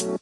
[0.00, 0.16] Hello,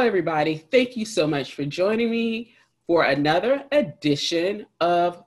[0.00, 0.58] everybody.
[0.58, 2.52] Thank you so much for joining me
[2.86, 5.24] for another edition of,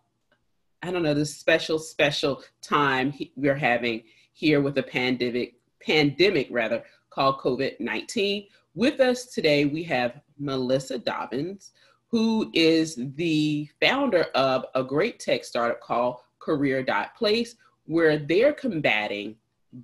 [0.84, 4.04] I don't know, this special, special time we're having
[4.34, 8.48] here with a pandemic, pandemic rather, called COVID 19.
[8.74, 11.72] With us today, we have Melissa Dobbins,
[12.08, 17.56] who is the founder of a great tech startup called Career.place,
[17.86, 19.36] where they're combating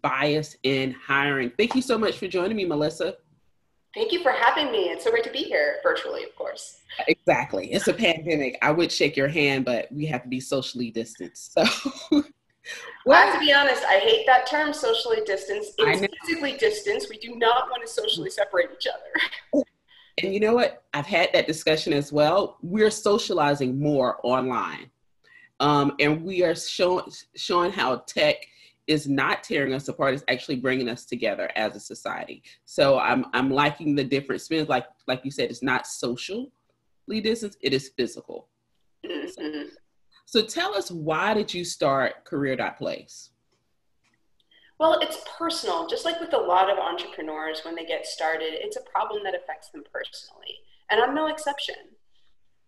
[0.02, 1.52] bias in hiring.
[1.58, 3.16] Thank you so much for joining me, Melissa.
[3.94, 4.90] Thank you for having me.
[4.90, 6.82] It's so great to be here virtually, of course.
[7.07, 7.71] Exactly.
[7.71, 8.57] It's a pandemic.
[8.62, 11.54] I would shake your hand, but we have to be socially distanced.
[11.54, 11.66] So,
[13.11, 15.73] I have to be honest, I hate that term, socially distanced.
[15.77, 17.09] It's physically distanced.
[17.09, 19.63] We do not want to socially separate each other.
[20.23, 20.84] And you know what?
[20.95, 22.57] I've had that discussion as well.
[22.63, 24.90] We're socializing more online.
[25.59, 28.37] Um, and we are showing showing how tech
[28.87, 33.26] is not tearing us apart it's actually bringing us together as a society so i'm
[33.34, 36.49] i'm liking the different spins like like you said it's not socially
[37.21, 38.48] distance it is physical
[39.05, 39.27] mm-hmm.
[39.27, 39.65] so,
[40.27, 43.31] so tell us why did you start career.place
[44.79, 45.87] well it's personal.
[45.87, 49.33] Just like with a lot of entrepreneurs when they get started it's a problem that
[49.33, 50.59] affects them personally
[50.91, 51.75] and i'm no exception.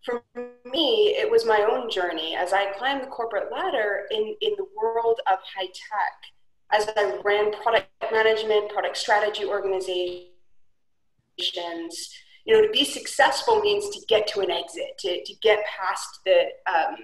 [0.02, 0.22] For
[0.64, 4.64] me, it was my own journey as I climbed the corporate ladder in, in the
[4.74, 6.16] world of high tech,
[6.72, 10.32] as I ran product management, product strategy organizations.
[12.46, 16.20] You know, to be successful means to get to an exit, to, to get past
[16.24, 16.96] the um,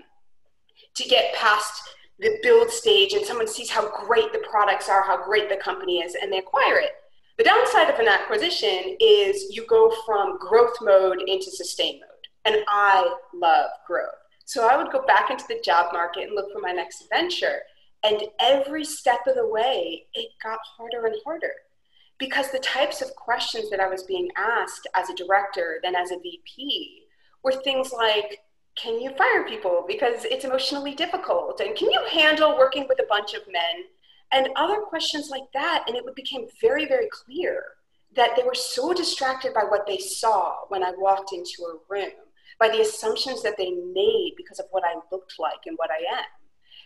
[0.96, 1.82] to get past
[2.18, 5.98] the build stage, and someone sees how great the products are, how great the company
[5.98, 6.92] is, and they acquire it.
[7.36, 12.10] The downside of an acquisition is you go from growth mode into sustain mode.
[12.46, 14.14] And I love growth.
[14.46, 17.60] So I would go back into the job market and look for my next venture.
[18.02, 21.52] And every step of the way, it got harder and harder
[22.18, 26.12] because the types of questions that I was being asked as a director, then as
[26.12, 27.02] a VP,
[27.42, 28.40] were things like,
[28.76, 31.60] can you fire people because it's emotionally difficult?
[31.60, 33.84] And can you handle working with a bunch of men?
[34.32, 35.84] And other questions like that.
[35.86, 37.62] And it became very, very clear
[38.14, 42.12] that they were so distracted by what they saw when I walked into a room
[42.58, 46.18] by the assumptions that they made because of what I looked like and what I
[46.18, 46.24] am,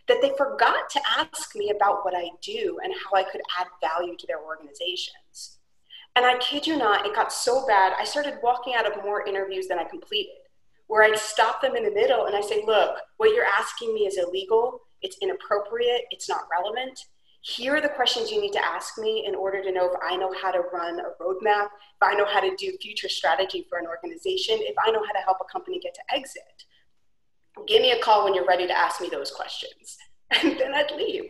[0.09, 3.69] that they forgot to ask me about what I do and how I could add
[3.81, 5.59] value to their organizations.
[6.17, 9.25] And I kid you not, it got so bad, I started walking out of more
[9.27, 10.35] interviews than I completed,
[10.91, 14.01] where I'd stop them in the middle and I say, look, what you're asking me
[14.01, 16.99] is illegal, it's inappropriate, it's not relevant
[17.43, 20.17] here are the questions you need to ask me in order to know if I
[20.17, 23.79] know how to run a roadmap, if I know how to do future strategy for
[23.79, 26.43] an organization, if I know how to help a company get to exit.
[27.67, 29.97] Give me a call when you're ready to ask me those questions.
[30.43, 31.25] And then I'd leave.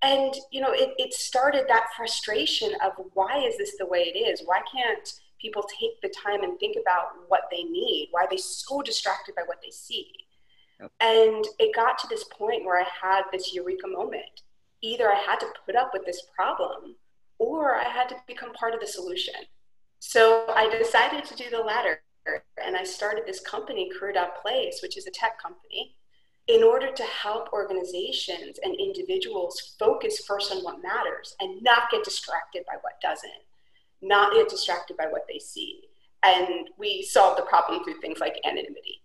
[0.00, 4.18] And you know, it, it started that frustration of why is this the way it
[4.18, 4.40] is?
[4.46, 8.08] Why can't people take the time and think about what they need?
[8.12, 10.12] Why are they so distracted by what they see?
[11.00, 14.42] And it got to this point where I had this eureka moment
[14.82, 16.96] either I had to put up with this problem
[17.38, 19.34] or I had to become part of the solution.
[20.00, 22.02] So I decided to do the latter
[22.64, 25.96] and I started this company, Career.place, which is a tech company,
[26.48, 32.04] in order to help organizations and individuals focus first on what matters and not get
[32.04, 33.30] distracted by what doesn't,
[34.02, 35.82] not get distracted by what they see.
[36.24, 39.02] And we solve the problem through things like anonymity.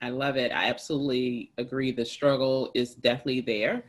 [0.00, 0.52] I love it.
[0.52, 1.90] I absolutely agree.
[1.90, 3.84] The struggle is definitely there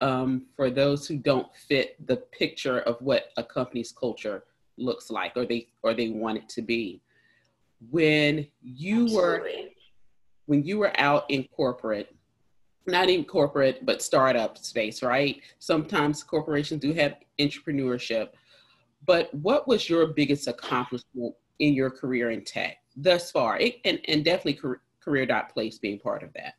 [0.00, 4.44] um, for those who don't fit the picture of what a company's culture
[4.76, 7.00] looks like or they or they want it to be
[7.90, 9.16] when you Absolutely.
[9.16, 9.68] were
[10.46, 12.14] when you were out in corporate
[12.86, 18.28] not in corporate but startup space right sometimes corporations do have entrepreneurship
[19.06, 24.00] but what was your biggest accomplishment in your career in tech thus far it, and,
[24.08, 26.54] and definitely career, career.place being part of that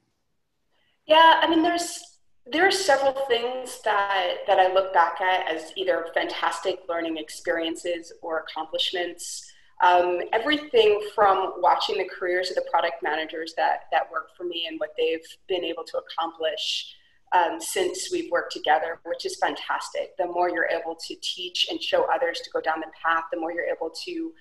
[1.05, 2.09] yeah i mean there's
[2.51, 8.11] there are several things that, that I look back at as either fantastic learning experiences
[8.21, 9.51] or accomplishments.
[9.83, 14.65] Um, everything from watching the careers of the product managers that, that work for me
[14.67, 16.95] and what they've been able to accomplish
[17.31, 20.17] um, since we've worked together, which is fantastic.
[20.17, 23.39] The more you're able to teach and show others to go down the path, the
[23.39, 24.33] more you're able to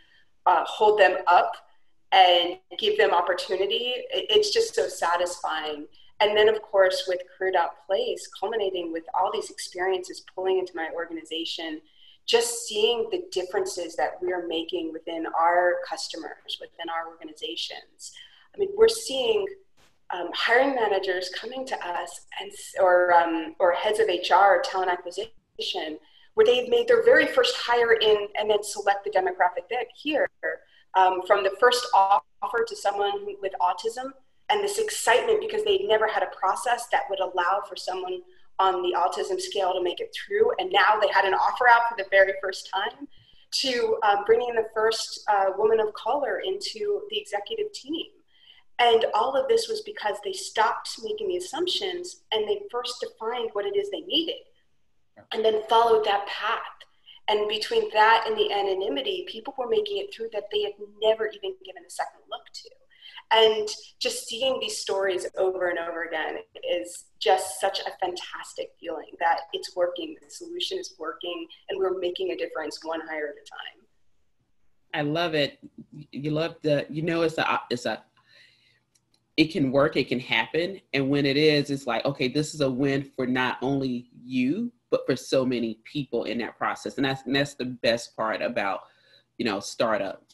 [0.46, 1.52] uh, hold them up
[2.12, 3.94] and give them opportunity.
[4.10, 5.86] It's just so satisfying
[6.20, 7.52] and then of course with Crew
[7.86, 11.80] Place, culminating with all these experiences pulling into my organization
[12.26, 18.12] just seeing the differences that we're making within our customers, within our organizations.
[18.54, 19.46] I mean, we're seeing
[20.10, 22.50] um, hiring managers coming to us and
[22.80, 25.98] or um, or heads of HR talent acquisition
[26.34, 30.28] where they've made their very first hire in and then select the demographic that here
[30.94, 34.10] um, from the first offer to someone with autism
[34.48, 38.20] and this excitement because they'd never had a process that would allow for someone
[38.58, 40.50] on the autism scale to make it through.
[40.58, 43.06] And now they had an offer out for the very first time
[43.50, 48.06] to um, bringing the first uh, woman of color into the executive team
[48.78, 53.50] and all of this was because they stopped making the assumptions and they first defined
[53.52, 54.36] what it is they needed
[55.32, 56.60] and then followed that path.
[57.28, 60.72] And between that and the anonymity, people were making it through that they had
[61.02, 62.70] never even given a second look to.
[63.30, 63.68] And
[64.00, 66.38] just seeing these stories over and over again
[66.70, 71.98] is just such a fantastic feeling that it's working, the solution is working, and we're
[71.98, 73.84] making a difference one hire at a time.
[74.94, 75.58] I love it.
[76.10, 78.02] You love the, you know, it's a, it's a
[79.38, 80.80] it can work, it can happen.
[80.92, 84.72] And when it is, it's like, okay, this is a win for not only you,
[84.90, 86.96] but for so many people in that process.
[86.96, 88.80] And that's and that's the best part about,
[89.38, 90.24] you know, startup.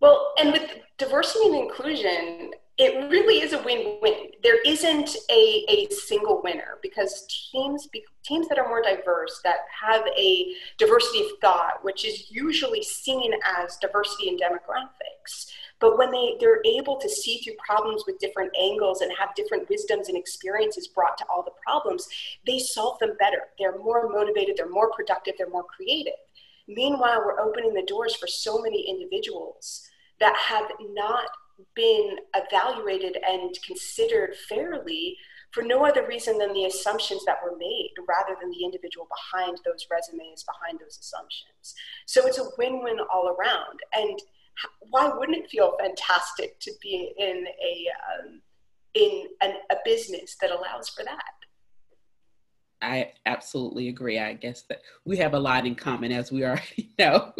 [0.00, 4.28] Well, and with diversity and inclusion, it really is a win-win.
[4.42, 7.88] There isn't a, a single winner because teams
[8.22, 13.32] teams that are more diverse, that have a diversity of thought, which is usually seen
[13.58, 15.46] as diversity in demographics,
[15.78, 19.68] but when they, they're able to see through problems with different angles and have different
[19.68, 22.08] wisdoms and experiences brought to all the problems,
[22.46, 23.42] they solve them better.
[23.58, 26.14] They're more motivated, they're more productive, they're more creative.
[26.68, 29.88] Meanwhile, we're opening the doors for so many individuals
[30.18, 31.28] that have not
[31.74, 35.16] been evaluated and considered fairly
[35.52, 39.58] for no other reason than the assumptions that were made rather than the individual behind
[39.64, 41.74] those resumes, behind those assumptions.
[42.04, 43.78] So it's a win win all around.
[43.94, 44.20] And
[44.90, 48.40] why wouldn't it feel fantastic to be in a um,
[48.94, 51.22] in an, a business that allows for that?
[52.82, 54.18] I absolutely agree.
[54.18, 57.32] I guess that we have a lot in common, as we already know.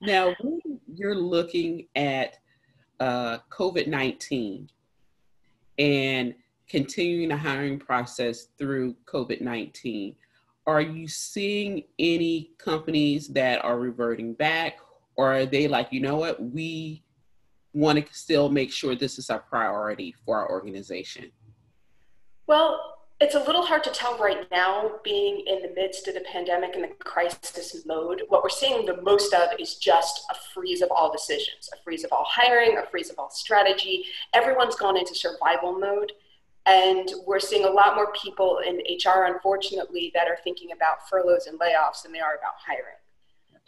[0.00, 2.38] now, when you're looking at
[3.00, 4.68] uh, COVID 19
[5.78, 6.34] and
[6.68, 10.14] continuing the hiring process through COVID 19,
[10.66, 14.78] are you seeing any companies that are reverting back
[15.18, 17.02] or are they like, you know what, we
[17.74, 21.30] want to still make sure this is a priority for our organization?
[22.46, 26.20] Well, it's a little hard to tell right now, being in the midst of the
[26.20, 28.22] pandemic and the crisis mode.
[28.28, 32.04] What we're seeing the most of is just a freeze of all decisions, a freeze
[32.04, 34.04] of all hiring, a freeze of all strategy.
[34.34, 36.12] Everyone's gone into survival mode.
[36.64, 41.48] And we're seeing a lot more people in HR, unfortunately, that are thinking about furloughs
[41.48, 42.98] and layoffs than they are about hiring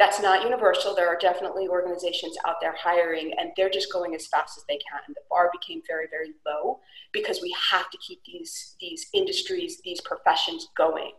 [0.00, 0.94] that's not universal.
[0.94, 4.78] There are definitely organizations out there hiring, and they're just going as fast as they
[4.78, 4.98] can.
[5.06, 6.80] And the bar became very, very low
[7.12, 11.12] because we have to keep these these industries, these professions going,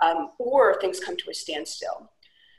[0.00, 2.08] um, or things come to a standstill.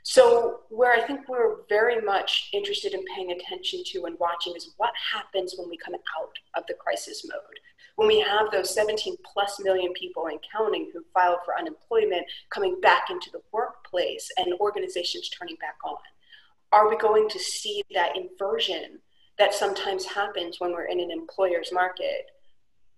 [0.04, 4.74] So, where I think we're very much interested in paying attention to and watching is
[4.76, 7.58] what happens when we come out of the crisis mode
[7.96, 12.80] when we have those 17 plus million people and counting who filed for unemployment coming
[12.80, 15.96] back into the workplace and organizations turning back on?
[16.72, 18.98] Are we going to see that inversion
[19.38, 22.26] that sometimes happens when we're in an employer's market?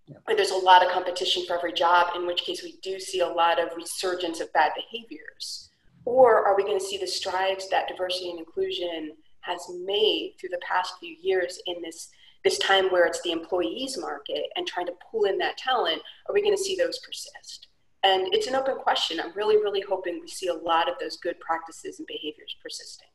[0.06, 0.16] Yeah.
[0.25, 3.20] Where there's a lot of competition for every job, in which case we do see
[3.20, 5.70] a lot of resurgence of bad behaviors.
[6.04, 10.50] Or are we going to see the strides that diversity and inclusion has made through
[10.50, 12.11] the past few years in this
[12.44, 16.34] this time where it's the employees market and trying to pull in that talent, are
[16.34, 17.68] we going to see those persist?
[18.02, 19.18] And it's an open question.
[19.18, 23.08] I'm really, really hoping we see a lot of those good practices and behaviors persisting.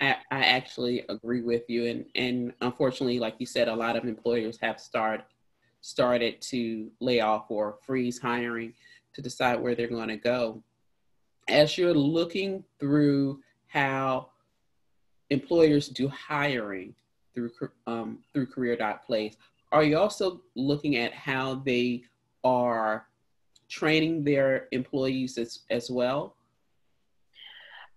[0.00, 1.86] I, I actually agree with you.
[1.86, 5.24] And, and unfortunately, like you said, a lot of employers have start,
[5.82, 8.72] started to lay off or freeze hiring
[9.12, 10.62] to decide where they're going to go.
[11.48, 14.30] As you're looking through how
[15.30, 16.94] employers do hiring,
[17.34, 17.50] through
[17.86, 19.36] um, through career.place.
[19.72, 22.04] Are you also looking at how they
[22.44, 23.06] are
[23.68, 26.36] training their employees as, as well?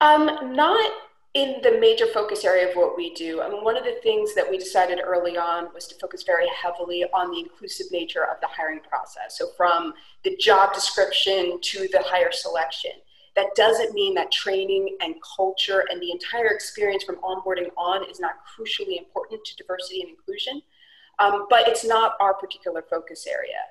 [0.02, 0.92] Um, not
[1.36, 3.42] in the major focus area of what we do.
[3.42, 6.48] I mean, one of the things that we decided early on was to focus very
[6.48, 9.38] heavily on the inclusive nature of the hiring process.
[9.38, 12.92] So, from the job description to the hire selection.
[13.40, 18.20] That doesn't mean that training and culture and the entire experience from onboarding on is
[18.20, 20.62] not crucially important to diversity and inclusion,
[21.20, 23.62] um, but it's not our particular focus area.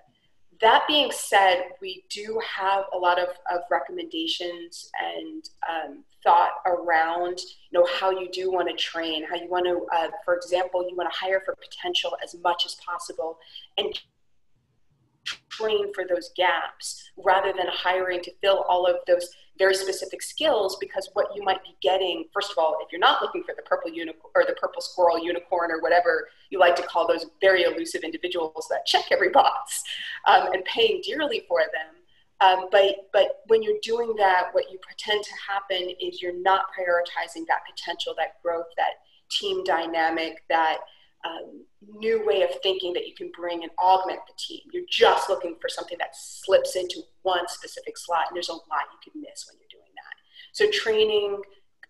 [0.63, 7.39] that being said, we do have a lot of, of recommendations and um, thought around,
[7.71, 10.89] you know, how you do want to train, how you want to, uh, for example,
[10.89, 13.39] you want to hire for potential as much as possible
[13.77, 14.01] and
[15.49, 20.77] train for those gaps rather than hiring to fill all of those very specific skills
[20.81, 23.63] because what you might be getting first of all if you're not looking for the
[23.63, 27.65] purple unicorn or the purple squirrel unicorn or whatever you like to call those very
[27.65, 29.83] elusive individuals that check every box
[30.27, 31.97] um, and paying dearly for them
[32.41, 36.67] um, but but when you're doing that what you pretend to happen is you're not
[36.79, 38.93] prioritizing that potential that growth that
[39.29, 40.79] team dynamic that
[41.25, 41.65] um,
[41.99, 44.61] new way of thinking that you can bring and augment the team.
[44.73, 48.87] You're just looking for something that slips into one specific slot, and there's a lot
[48.93, 50.15] you can miss when you're doing that.
[50.53, 51.41] So, training,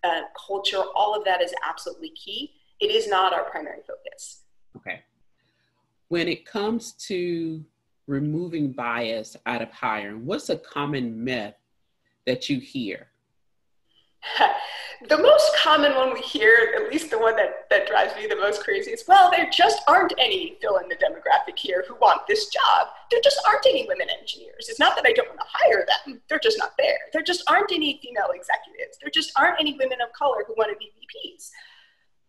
[0.03, 2.53] uh, culture, all of that is absolutely key.
[2.79, 4.43] It is not our primary focus.
[4.77, 5.01] Okay.
[6.07, 7.63] When it comes to
[8.07, 11.55] removing bias out of hiring, what's a common myth
[12.25, 13.07] that you hear?
[15.07, 18.35] the most common one we hear, at least the one that, that drives me the
[18.35, 22.27] most crazy, is well, there just aren't any fill in the demographic here who want
[22.27, 22.87] this job.
[23.09, 24.67] There just aren't any women engineers.
[24.67, 26.97] It's not that I don't want to hire them, they're just not there.
[27.13, 28.97] There just aren't any female executives.
[29.01, 31.49] There just aren't any women of color who want to be VPs.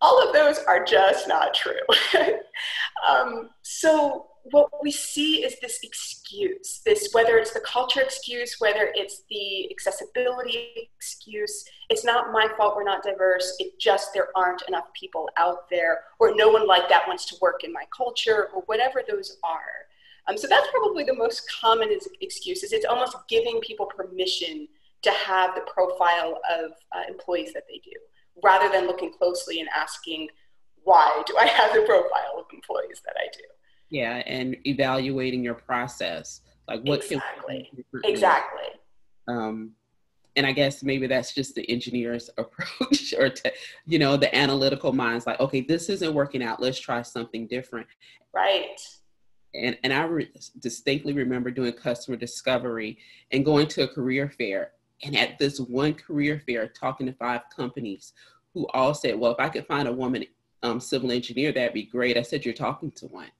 [0.01, 1.73] All of those are just not true.
[3.09, 8.91] um, so what we see is this excuse this whether it's the culture excuse whether
[8.95, 14.63] it's the accessibility excuse it's not my fault we're not diverse it just there aren't
[14.69, 18.49] enough people out there or no one like that wants to work in my culture
[18.55, 19.61] or whatever those are.
[20.29, 21.89] Um, so that's probably the most common
[22.21, 24.69] excuses it's almost giving people permission
[25.03, 27.97] to have the profile of uh, employees that they do
[28.45, 30.29] rather than looking closely and asking
[30.85, 33.43] why do i have the profile of employees that i do
[33.91, 37.71] yeah and evaluating your process like what exactly.
[38.05, 38.69] exactly.
[39.29, 39.73] Um
[40.37, 43.53] and i guess maybe that's just the engineer's approach or to
[43.87, 46.63] you know the analytical minds like okay this isn't working out.
[46.63, 47.89] Let's try something different.
[48.33, 48.81] Right.
[49.53, 52.99] And and i re- distinctly remember doing customer discovery
[53.33, 54.73] and going to a career fair.
[55.03, 58.13] And at this one career fair talking to five companies
[58.55, 60.25] who all said well if i could find a woman
[60.63, 62.17] um, civil engineer that'd be great.
[62.17, 63.31] I said you're talking to one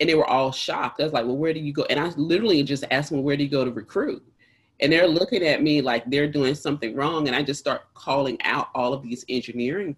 [0.00, 1.00] and they were all shocked.
[1.00, 1.84] I was like, well, where do you go?
[1.84, 4.22] And I literally just asked them, where do you go to recruit?
[4.80, 7.28] And they're looking at me like they're doing something wrong.
[7.28, 9.96] And I just start calling out all of these engineering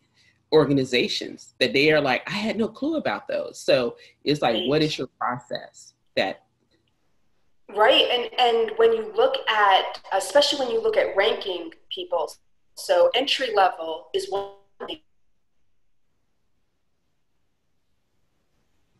[0.52, 3.58] organizations that they are like, I had no clue about those.
[3.58, 6.44] So it's like, what is your process that
[7.76, 8.06] Right.
[8.10, 12.32] And and when you look at especially when you look at ranking people,
[12.76, 14.52] so entry level is one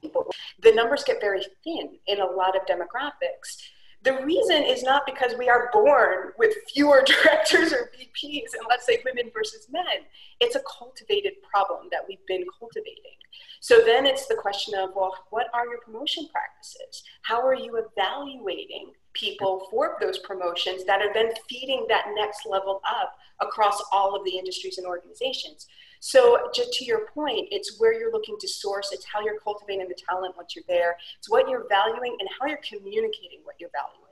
[0.09, 0.27] people,
[0.63, 3.57] the numbers get very thin in a lot of demographics.
[4.03, 8.87] The reason is not because we are born with fewer directors or VPs and let's
[8.87, 10.07] say women versus men.
[10.41, 13.19] It's a cultivated problem that we've been cultivating.
[13.61, 17.03] So then it's the question of, well, what are your promotion practices?
[17.23, 22.81] How are you evaluating people for those promotions that are then feeding that next level
[22.89, 25.67] up across all of the industries and organizations?
[26.01, 29.89] So, just to your point, it's where you're looking to source, it's how you're cultivating
[29.89, 33.71] the talent once you're there, it's what you're valuing and how you're communicating what you're
[33.73, 34.05] valuing.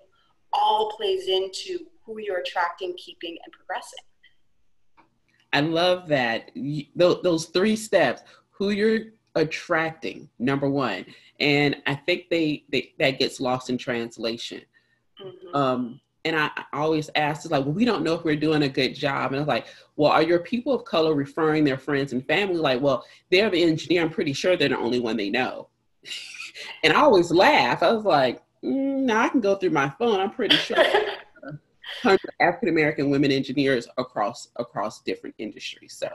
[0.53, 3.99] All plays into who you're attracting, keeping, and progressing.
[5.53, 6.51] I love that.
[6.95, 11.07] Those three steps who you're attracting, number one.
[11.41, 14.63] And I think they, they that gets lost in translation.
[15.23, 15.57] Mm-hmm.
[15.57, 18.69] Um, and I, always ask, it's like, well, we don't know if we're doing a
[18.69, 19.31] good job.
[19.31, 22.57] And I was like, well, are your people of color referring their friends and family?
[22.57, 24.03] Like, well, they're the engineer.
[24.03, 25.69] I'm pretty sure they're the only one they know.
[26.83, 27.85] and I always laugh.
[27.85, 30.19] I was like, mm, now I can go through my phone.
[30.19, 30.77] I'm pretty sure.
[32.03, 35.97] Hundred African American women engineers across across different industries.
[35.97, 36.09] So.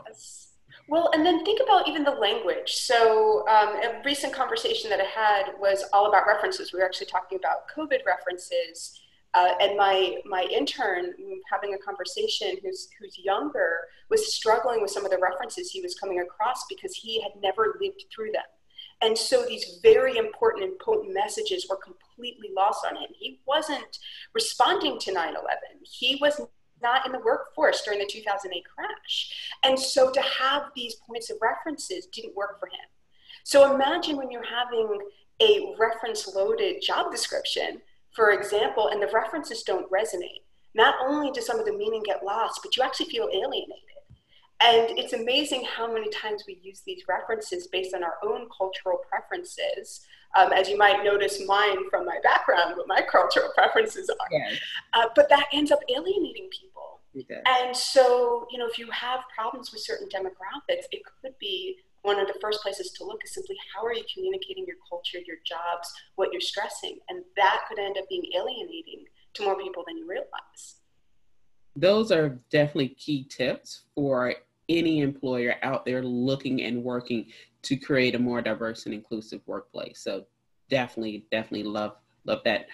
[0.90, 2.74] Well, and then think about even the language.
[2.74, 6.74] So, um, a recent conversation that I had was all about references.
[6.74, 9.01] We were actually talking about COVID references
[9.34, 11.14] uh, and my my intern
[11.52, 15.96] having a conversation who's who's younger was struggling with some of the references he was
[15.96, 18.44] coming across because he had never lived through them.
[19.04, 23.10] And so these very important and potent messages were completely lost on him.
[23.18, 23.98] He wasn't
[24.34, 25.34] responding to 9-11
[25.84, 26.42] he was
[26.82, 29.32] not in the workforce during the 2008 crash.
[29.64, 32.90] And so to have these points of references didn't work for him.
[33.44, 35.00] So imagine when you're having
[35.42, 37.82] a reference loaded job description
[38.16, 42.24] for example, and the references don't resonate, not only does some of the meaning get
[42.24, 43.76] lost, but you actually feel alienated.
[44.64, 49.00] And it's amazing how many times we use these references based on our own cultural
[49.10, 54.28] preferences Um, as you might notice, mine from my background, what my cultural preferences are.
[54.32, 54.60] Yes.
[54.94, 57.02] Uh, but that ends up alienating people.
[57.46, 62.20] And so, you know, if you have problems with certain demographics, it could be one
[62.20, 65.38] of the first places to look is simply how are you communicating your culture, your
[65.46, 66.98] jobs, what you're stressing.
[67.10, 69.06] And that could end up being alienating
[69.36, 70.78] to more people than you realize.
[71.76, 74.34] Those are definitely key tips for
[74.68, 77.28] any employer out there looking and working
[77.64, 80.00] to create a more diverse and inclusive workplace.
[80.00, 80.26] So
[80.70, 82.68] definitely, definitely love love that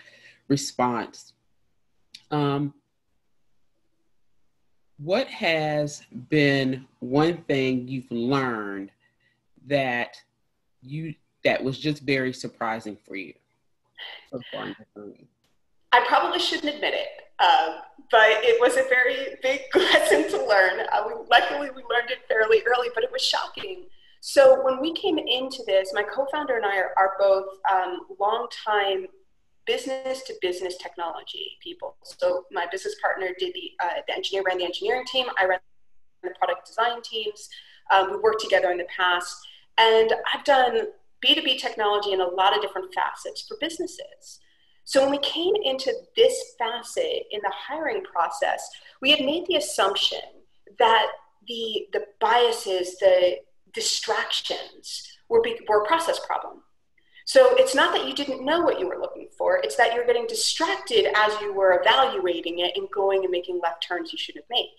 [0.47, 1.33] response.
[2.31, 2.73] Um,
[4.97, 8.91] what has been one thing you've learned
[9.67, 10.17] that
[10.81, 13.33] you that was just very surprising for you
[15.91, 17.07] I probably shouldn't admit it,
[17.39, 17.79] um,
[18.11, 20.81] but it was a very big lesson to learn.
[20.91, 23.85] Uh, we, luckily, we learned it fairly early, but it was shocking.
[24.19, 29.07] So when we came into this, my co-founder and I are, are both um, long-time
[29.65, 31.95] business to business technology people.
[32.03, 35.27] So my business partner did the, uh, the engineer ran the engineering team.
[35.39, 35.59] I ran
[36.23, 37.49] the product design teams.
[37.91, 39.35] Um, we worked together in the past,
[39.77, 40.87] and I've done
[41.25, 44.39] B2B technology in a lot of different facets for businesses.
[44.83, 48.69] So when we came into this facet in the hiring process,
[49.01, 50.19] we had made the assumption
[50.79, 51.07] that
[51.47, 53.37] the, the biases, the
[53.73, 56.61] distractions were, be, were a process problem.
[57.25, 60.05] So it's not that you didn't know what you were looking for, it's that you're
[60.05, 64.45] getting distracted as you were evaluating it and going and making left turns you shouldn't
[64.45, 64.69] have made.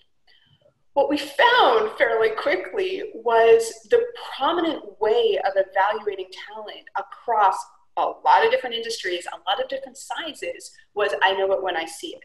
[0.93, 4.05] What we found fairly quickly was the
[4.35, 7.55] prominent way of evaluating talent across
[7.97, 11.75] a lot of different industries, a lot of different sizes, was I know it when
[11.75, 12.23] I see it.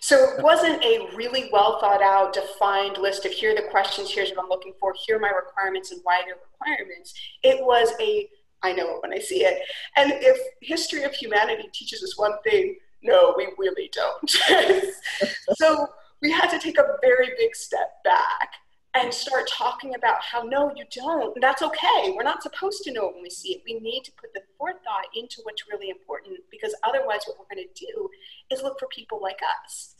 [0.00, 4.10] So it wasn't a really well thought out, defined list of here are the questions,
[4.10, 7.14] here's what I'm looking for, here are my requirements and why they're requirements.
[7.42, 8.28] It was a
[8.62, 9.62] I know it when I see it.
[9.96, 14.30] And if history of humanity teaches us one thing, no, we really don't.
[15.56, 15.86] so
[16.26, 18.50] we had to take a very big step back
[18.94, 21.40] and start talking about how no, you don't.
[21.40, 22.12] That's okay.
[22.16, 23.62] We're not supposed to know it when we see it.
[23.64, 27.64] We need to put the forethought into what's really important because otherwise, what we're going
[27.64, 28.08] to do
[28.50, 29.94] is look for people like us.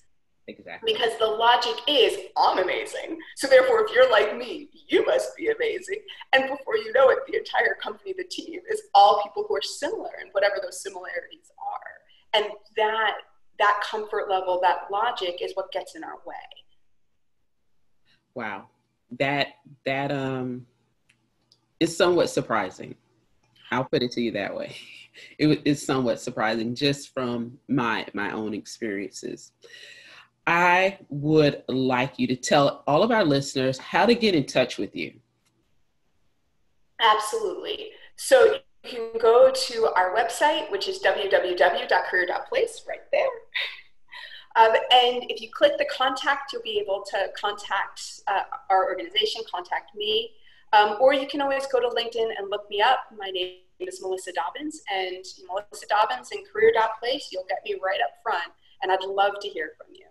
[0.48, 0.92] Exactly.
[0.92, 3.18] Because the logic is, I'm amazing.
[3.36, 6.00] So therefore, if you're like me, you must be amazing.
[6.32, 9.62] And before you know it, the entire company, the team, is all people who are
[9.62, 12.42] similar and whatever those similarities are.
[12.42, 13.14] And that
[13.58, 16.34] that comfort level, that logic is what gets in our way.
[18.34, 18.66] Wow.
[19.18, 19.48] That
[19.84, 20.66] that um
[21.80, 22.94] is somewhat surprising.
[23.70, 24.76] I'll put it to you that way.
[25.38, 29.52] It is somewhat surprising just from my my own experiences.
[30.46, 34.76] I would like you to tell all of our listeners how to get in touch
[34.76, 35.14] with you.
[37.00, 37.92] Absolutely.
[38.16, 43.26] So can go to our website, which is www.career.place, right there.
[44.56, 49.42] Um, and if you click the contact, you'll be able to contact uh, our organization,
[49.52, 50.30] contact me,
[50.72, 53.00] um, or you can always go to LinkedIn and look me up.
[53.16, 58.14] My name is Melissa Dobbins, and Melissa Dobbins and career.place, you'll get me right up
[58.22, 58.50] front,
[58.82, 60.06] and I'd love to hear from you.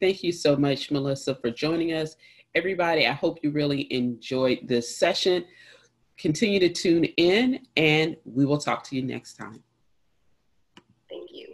[0.00, 2.16] Thank you so much, Melissa, for joining us.
[2.54, 5.44] Everybody, I hope you really enjoyed this session.
[6.20, 9.62] Continue to tune in, and we will talk to you next time.
[11.08, 11.49] Thank you.